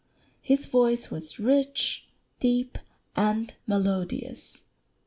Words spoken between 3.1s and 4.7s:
and melodious."